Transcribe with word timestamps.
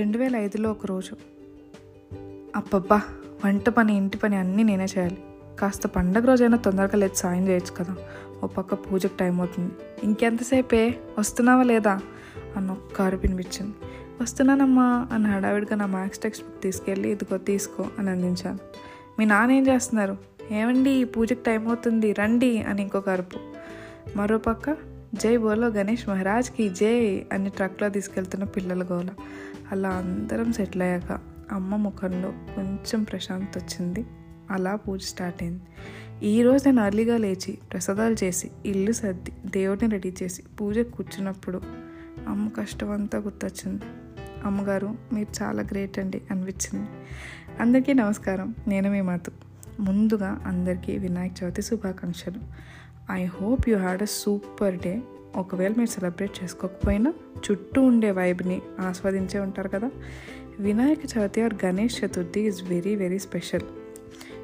రెండు 0.00 0.18
వేల 0.18 0.36
ఐదులో 0.36 0.70
ఒకరోజు. 0.70 1.16
అబ్బబ్బా 2.56 3.02
వంట 3.44 3.68
పని 3.68 3.96
ఇంటి 3.96 4.18
పని 4.18 4.36
అన్నీ 4.36 4.62
నేనే 4.62 4.84
చేయాలి. 4.84 5.18
కాస్త 5.60 5.86
పండగ 5.86 6.24
రోజైనా 6.24 6.56
తొందరగా 6.56 6.96
లేదు 6.96 7.14
సాయం 7.14 7.48
చేయొచ్చు 7.48 7.84
కదా. 7.84 7.96
ఓ 8.44 8.46
పక్క 8.46 8.74
పూజకు 8.74 9.16
టైం 9.16 9.40
అవుతుంది. 9.40 9.72
ఇంకెంతసేపే? 10.02 10.98
వస్తున్నావా 11.18 11.62
లేదా? 11.62 12.00
అన్న 12.56 12.70
ఒక్క 12.70 13.02
అరుపు 13.02 13.22
వినిపించింది. 13.22 13.74
వస్తున్నానమ్మా 14.22 15.08
అని 15.12 15.24
హడావిడిగా 15.24 15.76
నా 15.76 15.86
మ్యాథ్స్ 15.86 16.18
టెక్స్ట్ 16.18 16.44
బుక్ 16.44 16.62
తీసుకెళ్ళి 16.62 17.08
ఇదిగో 17.08 17.38
తీసుకో 17.38 17.86
అని 17.98 18.10
అందించాను. 18.10 18.58
మీ 19.18 19.24
నాన్న 19.24 19.52
ఏం 19.52 19.66
చేస్తున్నారు? 19.66 20.16
ఏమండి 20.50 21.04
పూజకు 21.04 21.12
పూజకి 21.20 21.40
టైం 21.46 21.68
అవుతుంది 21.68 22.12
రండి 22.12 22.62
అని 22.62 22.82
ఇంకొక 22.82 23.08
అరుపు. 23.08 23.38
మరోపక్క 24.16 24.76
జై 25.14 25.36
బోలో 25.36 25.68
గణేష్ 25.68 26.08
మహారాజ్కి 26.08 26.68
జై 26.68 27.26
అని 27.32 27.50
ట్రక్లో 27.50 27.88
తీసుకెళ్తున్న 27.88 28.44
పిల్లల 28.44 28.86
గోల. 28.92 29.08
అలా 29.70 29.88
అందరం 29.88 30.52
సెటిల్ 30.52 30.82
అయ్యాక 30.82 31.20
అమ్మ 31.52 31.76
ముఖంలో 31.76 32.30
కొంచెం 32.30 33.02
ప్రశాంతత 33.02 33.58
వచ్చింది 33.58 34.06
అలా 34.50 34.76
పూజ 34.76 35.02
స్టార్ట్ 35.02 35.42
అయింది 35.42 35.62
ఈరోజు 36.26 36.68
నేను 36.68 36.82
అర్లీగా 36.82 37.16
లేచి 37.16 37.58
ప్రసాదాలు 37.72 38.16
చేసి 38.24 38.50
ఇల్లు 38.66 38.92
సర్ది 38.92 39.32
దేవుడిని 39.46 39.92
రెడీ 39.92 40.14
చేసి 40.22 40.42
పూజ 40.60 40.78
కూర్చున్నప్పుడు 40.78 41.60
అమ్మ 42.28 42.48
కష్టం 42.48 42.90
అంతా 42.90 43.18
గుర్తొచ్చింది. 43.18 43.82
అమ్మగారు 44.44 44.94
మీరు 45.12 45.42
చాలా 45.42 45.62
గ్రేట్ 45.62 45.98
అండి 45.98 46.22
అనిపించింది. 46.30 46.88
అందరికీ 47.60 47.92
నమస్కారం. 47.92 48.54
నేను 48.68 48.90
మీ 48.90 49.00
మాతు 49.00 49.32
ముందుగా 49.80 50.42
అందరికీ 50.46 50.98
వినాయక 50.98 51.32
చవితి 51.44 51.62
శుభాకాంక్షలు. 51.62 52.40
I 53.12 53.24
hope 53.24 53.68
you 53.68 53.78
had 53.78 54.02
a 54.02 54.06
super 54.10 54.78
day 54.78 55.02
ఒకవేళ 55.36 55.74
మీరు 55.78 55.90
సెలబ్రేట్ 55.90 56.44
చేసుకోకపోయినా 56.44 57.14
చుట్టూ 57.50 57.82
ఉండే 57.82 58.10
వైబ్ని 58.10 58.62
ఆస్వాదించే 58.80 59.40
ఉంటారు 59.40 59.68
కదా. 59.68 59.90
Vinayaka 60.60 60.98
Chavithi 61.18 61.42
or 61.42 61.64
Ganesh 61.64 62.04
Chaturthi 62.04 62.40
is 62.40 62.62
very 62.62 62.96
very 62.96 63.18
special 63.18 63.60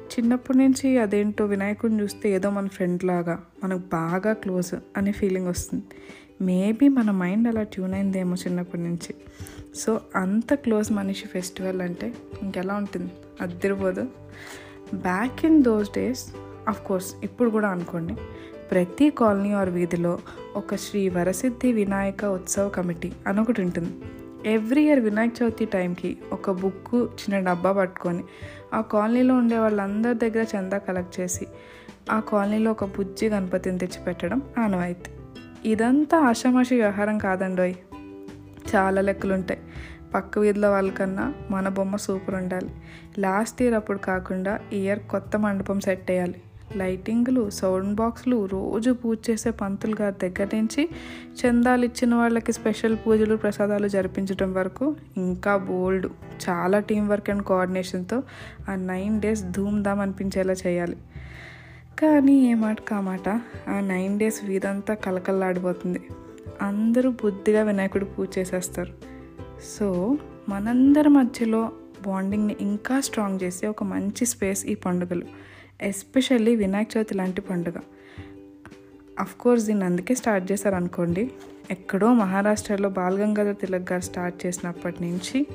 చిన్నప్పటి 0.07 0.57
నుంచి 0.57 0.99
అదేంటో 0.99 1.45
వినాయకుడిని 1.45 2.01
చూస్తే 2.01 2.29
ఏదో 2.29 2.49
మన 2.49 2.67
ఫ్రెండ్ 2.67 3.03
లాగా 3.03 3.43
మనకు 3.63 3.79
బాగా 3.79 4.33
క్లోజ్ 4.33 4.75
అనే 4.97 5.11
ఫీలింగ్ 5.11 5.47
వస్తుంది. 5.47 5.83
మేబీ 6.41 6.87
మన 6.87 7.11
మైండ్ 7.11 7.47
అలా 7.47 7.63
ట్యూన్ 7.63 7.93
అయిందేమో 7.93 8.35
చిన్నప్పటి 8.35 8.81
నుంచి. 8.81 9.15
సో 9.75 10.01
అంత 10.15 10.53
క్లోజ్ 10.53 10.91
మనిషి 10.91 11.27
ఫెస్టివల్ 11.27 11.81
అంటే 11.81 12.13
ఇంకెలా 12.43 12.73
ఉంటుంది? 12.73 13.11
అద్దరిపోదు. 13.41 14.01
Back 14.93 15.45
in 15.45 15.63
those 15.63 15.89
days 15.89 16.25
of 16.67 16.85
course 16.85 17.13
ఇప్పుడు 17.23 17.49
కూడా 17.49 17.67
అనుకోండి 17.67 18.15
ప్రతి 18.71 19.09
కాలనీ 19.09 19.51
ఆర్ 19.51 19.69
వీధిలో 19.69 20.19
ఒక 20.55 20.75
శ్రీ 20.75 21.09
వరసిద్ధి 21.09 21.71
వినాయక 21.71 22.25
ఉత్సవ 22.25 22.69
కమిటీ 22.69 23.11
అని 23.27 23.41
ఒకటి 23.41 23.61
ఉంటుంది. 23.61 23.89
ఎవ్రీ 24.53 24.83
ఇయర్ 24.83 24.99
వినాయక 24.99 25.31
చవితి 25.43 25.65
టైంకి 25.65 26.17
ఒక 26.31 26.51
బుక్ 26.51 26.95
చిన్న 26.95 27.39
డబ్బా 27.39 27.71
పట్టుకొని 27.71 28.23
ఆ 28.73 28.81
కాలనీలో 28.81 29.35
ఉండే 29.35 29.57
వాళ్ళందరి 29.57 30.13
దగ్గర 30.13 30.45
చందా 30.57 30.77
కలెక్ట్ 30.77 31.19
చేసి 31.19 31.47
ఆ 32.11 32.19
కాలనీలో 32.19 32.71
ఒక 32.71 32.85
బుజ్జి 32.85 33.29
గణపతిని 33.29 33.77
తెచ్చిపెట్టడం 33.77 34.41
ఆనవాయితీ. 34.57 35.11
ఇదంతా 35.69 36.17
ఆషామాషి 36.17 36.75
వ్యవహారం 36.75 37.17
కాదండోయ్ 37.17 37.73
చాలా 38.75 39.01
లెక్కలు 39.01 39.33
ఉంటాయి 39.33 39.59
పక్క 40.13 40.39
వీధిలో 40.39 40.71
వాళ్ళకన్నా 40.71 41.33
మన 41.51 41.69
బొమ్మ 41.69 41.95
సూపర్ 41.95 42.35
ఉండాలి. 42.35 42.69
లాస్ట్ 43.19 43.61
ఇయర్ 43.61 43.73
అప్పుడు 43.73 43.97
కాకుండా 43.97 44.59
ఇయర్ 44.73 44.99
కొత్త 44.99 45.37
మండపం 45.37 45.79
సెట్ 45.79 46.11
అయ్యాలి 46.11 46.41
లైటింగ్లు 46.75 47.49
సౌండ్ 47.49 47.95
బాక్స్లు 47.95 48.45
రోజు 48.45 48.91
పూజ 48.91 49.17
చేసే 49.29 49.51
పంతులు 49.51 49.95
గారి 50.01 50.29
దగ్గర 50.29 50.55
నుంచి 50.55 50.89
చందాలు 51.41 51.85
ఇచ్చిన 51.85 52.15
వాళ్ళకి 52.15 52.51
స్పెషల్ 52.51 52.97
పూజలు 53.07 53.35
ప్రసాదాలు 53.35 53.87
జరిపించడం 53.87 54.53
వరకు 54.53 54.95
ఇంకా 55.17 55.57
బోల్డ్. 55.57 56.07
చాలా 56.49 56.79
టీం 56.79 57.07
వర్క్ 57.07 57.29
అండ్ 57.29 57.43
కోఆర్డినేషన్తో 57.43 58.23
ఆ 58.69 58.75
నైన్ 58.75 59.21
డేస్ 59.21 59.43
ధూమ్ధామ్ 59.43 59.99
అనిపించేలా 59.99 60.53
చేయాలి. 60.53 60.97
కానీ 61.99 62.51
ఏ 62.51 62.53
మాట 62.53 62.81
కామాట 62.81 63.29
ఆ 63.69 63.79
నైన్ 63.79 64.19
డేస్ 64.19 64.45
వీధంతా 64.45 64.93
కలకల్లాడిపోతుంది 64.93 66.01
అందరూ 66.61 67.11
బుద్ధిగా 67.11 67.63
వినాయకుడు 67.63 68.05
పూజ 68.05 68.27
చేసేస్తారు. 68.37 68.93
సో 69.77 70.17
మనందరి 70.49 71.09
మధ్యలో 71.09 71.71
బాండింగ్ని 72.05 72.55
ఇంకా 72.61 72.99
స్ట్రాంగ్ 72.99 73.39
చేసే 73.43 73.67
ఒక 73.67 73.83
మంచి 73.83 74.25
స్పేస్ 74.25 74.65
ఈ 74.65 74.75
పండుగలు. 74.75 75.25
ఎస్పెషల్లీ 75.81 76.55
వినాయక 76.55 76.87
చవితి 76.97 77.15
లాంటి 77.15 77.41
పండుగ. 77.41 77.73
కోర్స్ 79.39 79.65
దీన్ని 79.65 79.85
అందుకే 79.85 80.15
స్టార్ట్ 80.15 80.51
చేశారనుకోండి. 80.51 81.31
ఎక్కడో 81.71 82.13
మహారాష్ట్రలో 82.13 82.89
బాలగంగాధర్ 82.89 83.55
తిలక్ 83.55 83.91
గారు 83.91 84.01
స్టార్ట్ 84.01 84.45
చేసినప్పటి 84.45 85.03
నుంచి 85.03 85.47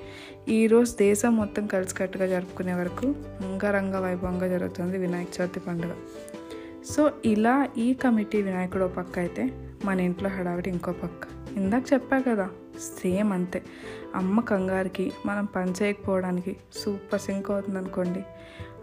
ఈరోజు 0.49 0.97
దేశం 0.97 1.37
మొత్తం 1.37 1.67
కలిసికట్టుగా 1.67 2.27
జరుపుకునే 2.27 2.75
వరకు 2.75 3.07
అంగరంగ 3.41 3.97
వైభవంగా 3.97 4.49
జరుగుతుంది 4.49 4.99
వినాయక 4.99 5.29
చవితి 5.41 5.61
పండుగ. 5.61 5.93
సో 6.91 7.13
ఇలా 7.25 7.69
ఈ 7.79 7.95
కమిటీ 7.95 8.43
వినాయకుడు 8.43 8.85
ఒక 8.85 8.91
పక్క 8.91 9.19
అయితే 9.19 9.51
మన 9.85 10.01
ఇంట్లో 10.01 10.29
హడావిడి 10.29 10.71
ఇంకో 10.71 10.93
పక్క. 10.93 11.27
ఇందాక 11.57 11.83
చెప్పా 11.93 12.19
కదా 12.19 12.51
సేమ్ 13.03 13.33
అంతే. 13.33 13.63
అమ్మ 14.15 14.41
కంగారికి 14.41 15.13
మనం 15.27 15.45
పని 15.45 15.73
చేయకపోవడానికి 15.83 16.57
సూపర్ 16.73 17.21
సింక్ 17.21 17.51
అవుతుంది 17.51 17.79
అనుకోండి 17.79 18.25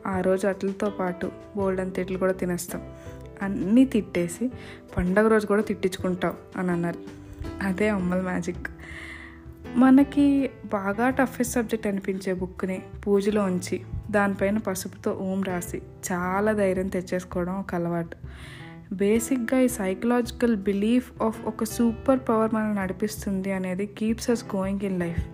ఆ 0.09 0.21
రోజు 0.21 0.47
అట్లతో 0.47 0.89
పాటు 0.89 1.31
బోల్డన్ 1.57 1.91
తిట్లు 1.91 2.17
కూడా 2.17 2.33
తినేస్తాం. 2.33 2.81
అన్నీ 3.41 3.85
తిట్టేసి 3.85 4.51
పండగ 4.97 5.27
రోజు 5.27 5.47
కూడా 5.47 5.61
తిట్టించుకుంటాం 5.61 6.33
అని 6.57 6.71
అన్నారు. 6.71 6.99
అదే 7.61 7.89
అమ్మల 7.89 8.21
మ్యాజిక్. 8.21 8.67
మనకి 9.75 10.49
బాగా 10.65 11.09
టఫెస్ట్ 11.09 11.53
సబ్జెక్ట్ 11.53 11.87
అనిపించే 11.87 12.33
బుక్ని 12.33 12.81
పూజలో 13.07 13.43
ఉంచి 13.43 13.81
దానిపైన 14.11 14.57
పసుపుతో 14.57 15.11
ఓం 15.11 15.43
రాసి 15.43 15.81
చాలా 16.11 16.53
ధైర్యం 16.53 16.87
తెచ్చేసుకోవడం 16.87 17.59
ఒక 17.59 17.75
అలవాటు. 17.75 18.17
బేసిక్గా 18.93 19.59
ఈ 19.59 19.67
సైకలాజికల్ 19.67 20.55
బిలీఫ్ 20.55 21.23
ఆఫ్ 21.23 21.45
ఒక 21.45 21.63
సూపర్ 21.63 22.19
పవర్ 22.29 22.53
మనల్ని 22.53 22.81
నడిపిస్తుంది 22.81 23.51
అనేది 23.51 23.85
keeps 23.85 24.29
us 24.29 24.45
going 24.55 24.79
in 24.83 24.99
life 24.99 25.27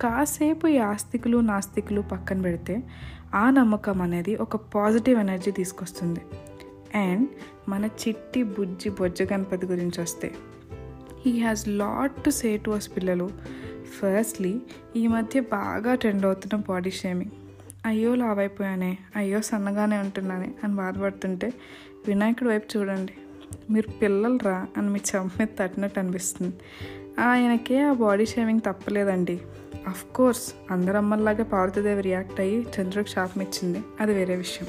కాసేపు 0.00 0.66
ఈ 0.66 0.78
ఆస్తికులు 0.78 1.38
నాస్తికులు 1.38 2.00
పక్కన 2.00 2.40
పెడితే 2.40 2.82
ఆ 3.34 3.50
నమ్మకం 3.50 4.02
అనేది 4.02 4.36
ఒక 4.36 4.56
పాజిటివ్ 4.56 5.20
ఎనర్జీ 5.20 5.50
తీసుకొస్తుంది. 5.50 6.20
అండ్ 6.94 7.28
మన 7.68 7.84
చిట్టి 7.84 8.42
బుజ్జి 8.42 8.90
బొజ్జ 8.90 9.22
గణపతి 9.22 9.66
గురించి 9.66 10.02
వస్తే 10.02 10.34
he 11.26 11.38
has 11.38 11.68
lot 11.68 12.24
to 12.24 12.30
say 12.30 12.56
to 12.56 12.70
us 12.70 12.96
పిల్లలు. 12.96 13.30
ఫస్ట్లీ 13.98 14.60
ఈ 14.96 15.06
మధ్య 15.06 15.40
బాగా 15.40 15.94
ట్రెండ్ 15.94 16.26
అవుతున్న 16.26 16.62
బాడీ 16.68 16.90
షేమింగ్ 16.90 17.30
అయ్యో 17.86 18.14
లావైపోయానే 18.14 18.98
అయ్యో 19.16 19.40
సన్నగానే 19.40 19.98
ఉంటున్నానే 19.98 20.54
అని 20.64 20.74
బాధపడుతుంటే 20.74 21.52
వినాయకుడి 22.08 22.48
వైపు 22.48 22.78
చూడండి. 22.78 23.12
మీరు 23.70 23.90
పిల్లలు 23.90 24.38
రా 24.42 24.66
అని 24.76 24.90
మీ 24.90 25.00
చెమ్మ 25.14 25.30
మీద 25.40 25.48
తట్టినట్టు 25.58 25.98
అనిపిస్తుంది. 25.98 26.54
ఆయనకే 27.18 27.82
ఆ 27.82 27.92
బాడీ 27.92 28.26
షేవింగ్ 28.26 28.60
తప్పలేదండి. 28.66 29.40
అఫ్ 29.88 30.04
కోర్స్ 30.14 30.54
అందరమ్మల్లాగా 30.70 31.44
పార్వతీదేవి 31.44 32.02
రియాక్ట్ 32.02 32.40
అయ్యి 32.40 32.60
చంద్రుడికి 32.60 33.10
శాపం 33.10 33.42
ఇచ్చింది. 33.42 33.82
అది 34.00 34.14
వేరే 34.14 34.36
విషయం. 34.36 34.68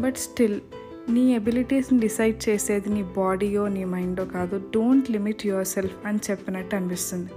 బట్ 0.00 0.16
స్టిల్ 0.16 0.60
నీ 1.08 1.34
ఎబిలిటీస్ని 1.34 2.00
డిసైడ్ 2.00 2.48
చేసేది 2.48 2.88
నీ 2.88 3.02
బాడీయో 3.02 3.68
నీ 3.68 3.84
మైండో 3.84 4.24
కాదు. 4.24 4.70
డోంట్ 4.74 5.10
లిమిట్ 5.10 5.46
యువర్ 5.46 5.66
సెల్ఫ్ 5.66 6.06
అని 6.06 6.18
చెప్పినట్టు 6.30 6.76
అనిపిస్తుంది. 6.76 7.30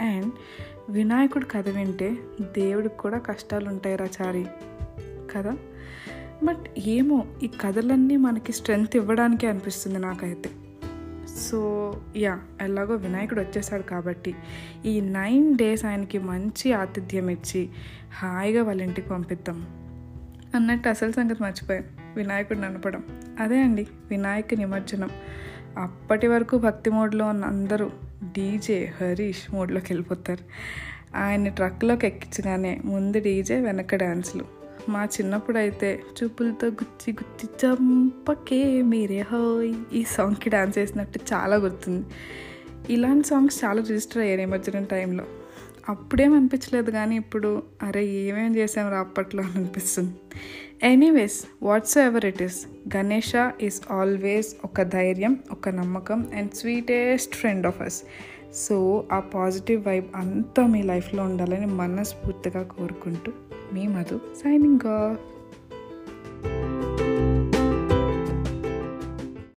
అండ్ 0.00 0.32
వినాయకుడు 0.88 1.44
కథ 1.44 1.68
వింటే 1.68 2.18
దేవుడికి 2.40 2.96
కూడా 2.96 3.18
కష్టాలు 3.18 3.68
ఉంటాయిరా 3.68 4.08
చారి 4.22 4.46
కదా? 5.34 5.56
బట్ 6.44 6.80
ఏమో 6.86 7.26
ఈ 7.42 7.50
కథలన్నీ 7.60 8.16
మనకి 8.16 8.52
స్ట్రెంగ్త్ 8.52 8.96
ఇవ్వడానికే 8.96 9.46
అనిపిస్తుంది 9.46 9.98
నాకైతే. 9.98 10.50
సో 11.28 11.96
యా 12.16 12.38
ఎలాగో 12.60 12.94
వినాయకుడు 12.94 13.40
వచ్చేసాడు 13.40 13.82
కాబట్టి 13.82 14.34
ఈ 14.86 15.00
నైన్ 15.00 15.56
డేస్ 15.56 15.84
ఆయనకి 15.84 16.18
మంచి 16.18 16.72
ఆతిథ్యం 16.72 17.28
ఇచ్చి 17.30 17.68
హాయిగా 18.14 18.62
వాళ్ళ 18.62 18.82
ఇంటికి 18.82 19.08
పంపిద్దాం. 19.08 19.66
అన్నట్టు 20.54 20.88
అసలు 20.88 21.12
సంగతి 21.12 21.42
మర్చిపోయాం. 21.42 21.84
వినాయకుడిని 22.16 22.66
అనపడం. 22.66 23.04
అదే 23.40 23.62
అండి 23.62 23.86
వినాయక 24.10 24.54
నిమజ్జనం. 24.54 25.10
అప్పటి 25.78 26.26
వరకు 26.26 26.58
భక్తి 26.58 26.90
మోడ్లో 26.90 27.26
ఉన్న 27.26 27.44
అందరూ 27.44 27.90
డీజే 28.24 28.92
హరీష్ 29.00 29.54
మోడ్లోకి 29.54 29.92
వెళ్ళిపోతారు. 29.92 30.44
ఆయన 31.16 31.48
ట్రక్లోకి 31.48 32.06
ఎక్కించగానే 32.06 32.80
ముందు 32.84 33.18
డీజే 33.18 33.60
వెనక 33.60 33.94
డ్యాన్సులు 33.94 34.59
మా 34.90 35.04
చిన్నప్పుడు 35.04 35.58
అయితే 35.58 35.88
చూపులతో 36.18 36.66
గుచ్చి 36.66 37.12
గుచ్చి 37.12 37.48
చంపకే 37.62 38.82
మీరే 38.82 39.20
హోయ్. 39.20 39.74
ఈ 39.92 40.04
సాంగ్కి 40.04 40.50
డాన్స్ 40.50 40.78
వేసినట్టు 40.78 41.20
చాలా 41.32 41.56
గుర్తుంది. 41.56 42.06
ఇలాంటి 42.92 43.28
సాంగ్స్ 43.28 43.64
చాలా 43.64 43.80
రిజిస్టర్ 43.80 44.22
అయ్యాయి 44.22 44.42
ఎమర్జెంట్ 44.42 44.90
టైంలో. 44.90 45.24
అప్పుడేం 45.88 46.34
అనిపించలేదు 46.34 46.90
కానీ 46.90 47.16
ఇప్పుడు 47.16 47.62
అరే 47.82 48.04
ఏమేం 48.04 48.56
చేసాం 48.56 48.90
రా 48.90 48.98
అప్పట్లో 48.98 49.42
అని 49.42 49.52
అనిపిస్తుంది. 49.56 50.14
Anyways 50.82 51.44
what's 51.62 51.98
ever 51.98 52.24
it 52.24 52.42
is 52.42 52.66
Ganesha 52.96 53.32
is 53.62 53.92
always 53.92 54.56
ఒక 54.64 54.82
ధైర్యం 54.82 55.38
ఒక 55.50 55.68
నమ్మకం 55.68 56.28
and 56.34 56.50
sweetest 56.50 57.34
friend 57.34 57.66
of 57.66 57.80
us 57.82 58.02
so 58.54 59.04
ఆ 59.12 59.20
పాజిటివ్ 59.20 59.86
వైబ్ 59.86 60.06
అంతా 60.14 60.66
మీ 60.66 60.82
లైఫ్లో 60.82 61.22
ఉండాలని 61.22 61.66
మనస్ఫూర్తిగా 61.66 62.62
కోరుకుంటూ 62.62 63.32
మీ 63.72 63.86
మధు 63.86 64.20
సైనింగ్ 64.36 64.86
ఆఫ్. 64.86 65.39